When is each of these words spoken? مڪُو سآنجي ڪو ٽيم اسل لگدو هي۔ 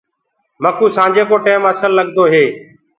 مڪُو 0.63 0.85
سآنجي 0.95 1.23
ڪو 1.29 1.35
ٽيم 1.45 1.61
اسل 1.71 1.91
لگدو 1.99 2.23
هي۔ 2.33 2.45